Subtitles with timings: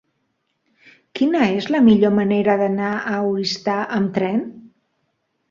[1.19, 4.43] Quina és la millor manera d'anar a Oristà amb tren?